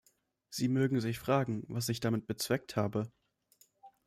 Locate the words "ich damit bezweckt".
1.87-2.75